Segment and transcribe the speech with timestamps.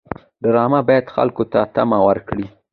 [0.43, 2.45] ډرامه باید خلکو ته تمه ورکړي